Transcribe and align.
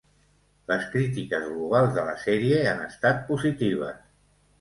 Les 0.69 0.85
crítiques 0.93 1.43
globals 1.49 1.91
de 1.97 2.05
la 2.07 2.15
sèrie 2.21 2.63
han 2.71 2.81
estat 2.87 3.21
positives. 3.29 4.01